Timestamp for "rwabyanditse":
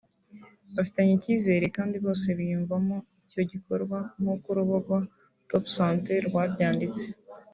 6.27-7.05